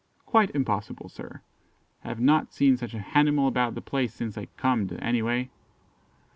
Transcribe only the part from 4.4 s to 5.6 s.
comed, any way."